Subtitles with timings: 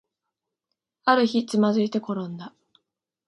[1.05, 2.55] ある日、つまずいてころんだ